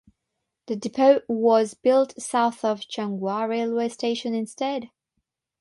[0.65, 4.89] The depot was built south of Changhua railway station instead.